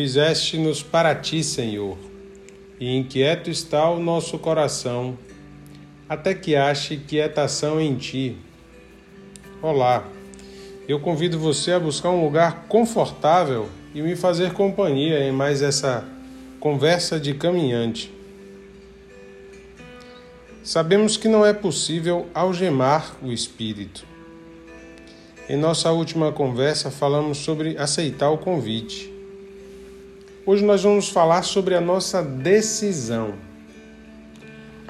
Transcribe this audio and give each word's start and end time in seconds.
fizeste-nos 0.00 0.82
para 0.82 1.14
ti, 1.14 1.44
Senhor, 1.44 1.98
e 2.80 2.96
inquieto 2.96 3.50
está 3.50 3.90
o 3.90 4.00
nosso 4.00 4.38
coração, 4.38 5.18
até 6.08 6.32
que 6.32 6.56
ache 6.56 6.96
quietação 6.96 7.78
em 7.78 7.94
ti. 7.96 8.34
Olá, 9.60 10.08
eu 10.88 10.98
convido 11.00 11.38
você 11.38 11.72
a 11.72 11.78
buscar 11.78 12.08
um 12.08 12.24
lugar 12.24 12.64
confortável 12.66 13.68
e 13.94 14.00
me 14.00 14.16
fazer 14.16 14.54
companhia 14.54 15.22
em 15.22 15.32
mais 15.32 15.60
essa 15.60 16.02
conversa 16.58 17.20
de 17.20 17.34
caminhante. 17.34 18.10
Sabemos 20.64 21.18
que 21.18 21.28
não 21.28 21.44
é 21.44 21.52
possível 21.52 22.26
algemar 22.32 23.16
o 23.22 23.30
espírito. 23.30 24.06
Em 25.46 25.58
nossa 25.58 25.92
última 25.92 26.32
conversa 26.32 26.90
falamos 26.90 27.36
sobre 27.36 27.76
aceitar 27.76 28.30
o 28.30 28.38
convite. 28.38 29.19
Hoje 30.46 30.64
nós 30.64 30.82
vamos 30.82 31.10
falar 31.10 31.42
sobre 31.42 31.74
a 31.74 31.82
nossa 31.82 32.22
decisão. 32.22 33.34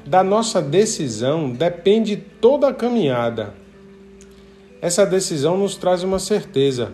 Da 0.06 0.22
nossa 0.22 0.62
decisão 0.62 1.50
depende 1.50 2.16
toda 2.16 2.68
a 2.68 2.74
caminhada. 2.74 3.52
Essa 4.80 5.04
decisão 5.04 5.58
nos 5.58 5.74
traz 5.74 6.04
uma 6.04 6.20
certeza. 6.20 6.92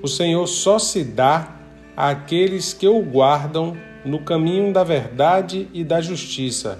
O 0.00 0.06
Senhor 0.06 0.46
só 0.46 0.78
se 0.78 1.02
dá 1.02 1.56
àqueles 1.96 2.72
que 2.72 2.86
o 2.86 3.02
guardam 3.02 3.76
no 4.04 4.20
caminho 4.20 4.72
da 4.72 4.84
verdade 4.84 5.68
e 5.74 5.82
da 5.82 6.00
justiça. 6.00 6.78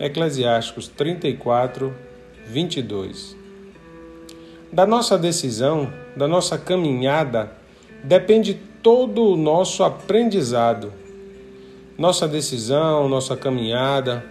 Eclesiásticos 0.00 0.88
34, 0.88 1.94
22. 2.46 3.36
Da 4.72 4.86
nossa 4.86 5.18
decisão, 5.18 5.92
da 6.16 6.26
nossa 6.26 6.56
caminhada, 6.58 7.52
depende 8.06 8.54
todo 8.82 9.32
o 9.32 9.36
nosso 9.36 9.82
aprendizado. 9.82 10.92
Nossa 11.98 12.28
decisão, 12.28 13.08
nossa 13.08 13.36
caminhada, 13.36 14.24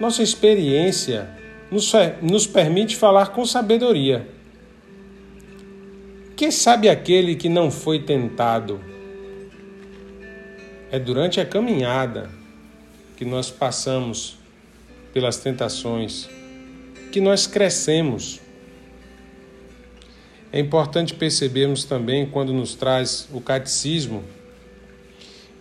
nossa 0.00 0.22
experiência 0.22 1.28
nos, 1.70 1.92
nos 2.20 2.46
permite 2.46 2.96
falar 2.96 3.28
com 3.28 3.44
sabedoria. 3.44 4.26
Que 6.34 6.50
sabe 6.50 6.88
aquele 6.88 7.36
que 7.36 7.48
não 7.48 7.70
foi 7.70 8.00
tentado? 8.00 8.80
É 10.90 10.98
durante 10.98 11.40
a 11.40 11.46
caminhada 11.46 12.30
que 13.16 13.24
nós 13.24 13.50
passamos 13.50 14.38
pelas 15.12 15.36
tentações 15.36 16.28
que 17.12 17.20
nós 17.20 17.46
crescemos 17.46 18.40
é 20.52 20.58
importante 20.58 21.14
percebermos 21.14 21.84
também 21.84 22.26
quando 22.26 22.52
nos 22.52 22.74
traz 22.74 23.28
o 23.32 23.40
catecismo 23.40 24.24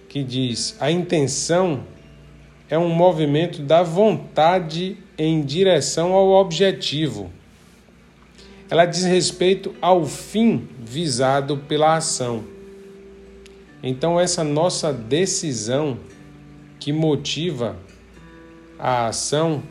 que 0.07 0.23
diz: 0.23 0.75
a 0.79 0.89
intenção 0.89 1.83
é 2.67 2.77
um 2.77 2.89
movimento 2.89 3.61
da 3.61 3.83
vontade 3.83 4.97
em 5.17 5.41
direção 5.41 6.13
ao 6.13 6.29
objetivo. 6.29 7.29
Ela 8.69 8.85
diz 8.85 9.03
respeito 9.03 9.75
ao 9.81 10.05
fim 10.05 10.67
visado 10.79 11.57
pela 11.57 11.95
ação. 11.95 12.43
Então, 13.81 14.19
essa 14.19 14.43
nossa 14.43 14.91
decisão 14.91 15.99
que 16.79 16.91
motiva 16.91 17.77
a 18.77 19.07
ação, 19.07 19.63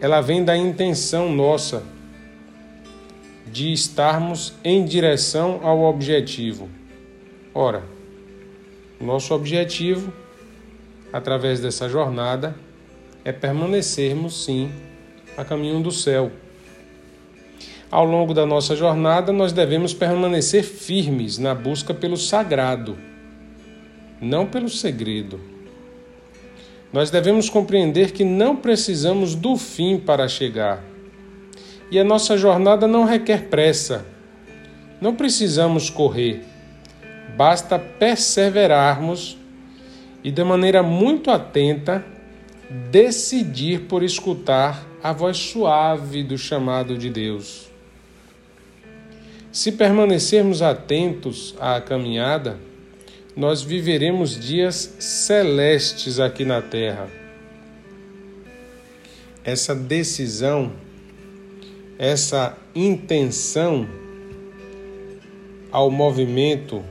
ela 0.00 0.20
vem 0.20 0.44
da 0.44 0.56
intenção 0.56 1.32
nossa 1.32 1.82
de 3.52 3.72
estarmos 3.72 4.54
em 4.62 4.84
direção 4.84 5.60
ao 5.62 5.82
objetivo. 5.82 6.68
Ora, 7.54 7.82
nosso 9.00 9.34
objetivo, 9.34 10.12
através 11.12 11.60
dessa 11.60 11.88
jornada, 11.88 12.54
é 13.24 13.32
permanecermos, 13.32 14.44
sim, 14.44 14.70
a 15.36 15.44
caminho 15.44 15.80
do 15.80 15.90
céu. 15.90 16.30
Ao 17.90 18.04
longo 18.04 18.34
da 18.34 18.44
nossa 18.44 18.76
jornada, 18.76 19.32
nós 19.32 19.52
devemos 19.52 19.94
permanecer 19.94 20.62
firmes 20.62 21.38
na 21.38 21.54
busca 21.54 21.94
pelo 21.94 22.16
sagrado, 22.16 22.98
não 24.20 24.46
pelo 24.46 24.68
segredo. 24.68 25.40
Nós 26.92 27.10
devemos 27.10 27.48
compreender 27.48 28.12
que 28.12 28.24
não 28.24 28.56
precisamos 28.56 29.34
do 29.34 29.56
fim 29.56 29.98
para 29.98 30.28
chegar 30.28 30.82
e 31.90 31.98
a 31.98 32.04
nossa 32.04 32.36
jornada 32.36 32.86
não 32.86 33.04
requer 33.04 33.48
pressa. 33.48 34.04
Não 35.00 35.14
precisamos 35.14 35.88
correr. 35.88 36.44
Basta 37.36 37.78
perseverarmos 37.78 39.38
e, 40.22 40.30
de 40.30 40.44
maneira 40.44 40.82
muito 40.82 41.30
atenta, 41.30 42.04
decidir 42.90 43.82
por 43.82 44.02
escutar 44.02 44.86
a 45.02 45.12
voz 45.12 45.36
suave 45.38 46.22
do 46.22 46.36
chamado 46.36 46.98
de 46.98 47.08
Deus. 47.08 47.68
Se 49.52 49.72
permanecermos 49.72 50.60
atentos 50.60 51.54
à 51.58 51.80
caminhada, 51.80 52.58
nós 53.34 53.62
viveremos 53.62 54.38
dias 54.38 54.96
celestes 54.98 56.18
aqui 56.18 56.44
na 56.44 56.60
terra. 56.60 57.08
Essa 59.44 59.74
decisão 59.74 60.72
essa 61.98 62.56
intenção 62.76 63.88
ao 65.72 65.90
movimento 65.90 66.84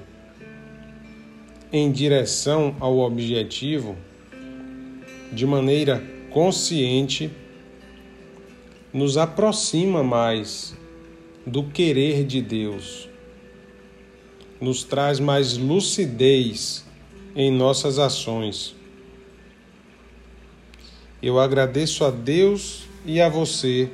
em 1.71 1.89
direção 1.89 2.75
ao 2.79 2.99
objetivo 2.99 3.95
de 5.31 5.45
maneira 5.45 6.03
consciente 6.29 7.31
nos 8.93 9.17
aproxima 9.17 10.03
mais 10.03 10.75
do 11.45 11.63
querer 11.63 12.25
de 12.25 12.41
Deus, 12.41 13.07
nos 14.59 14.83
traz 14.83 15.19
mais 15.19 15.57
lucidez 15.57 16.85
em 17.33 17.49
nossas 17.49 17.97
ações. 17.97 18.75
Eu 21.21 21.39
agradeço 21.39 22.03
a 22.03 22.11
Deus 22.11 22.83
e 23.05 23.21
a 23.21 23.29
você 23.29 23.89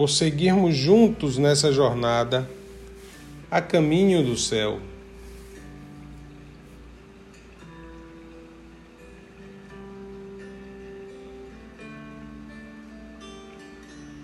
por 0.00 0.08
seguirmos 0.08 0.74
juntos 0.74 1.36
nessa 1.36 1.70
jornada 1.70 2.48
a 3.50 3.60
caminho 3.60 4.24
do 4.24 4.34
céu. 4.34 4.80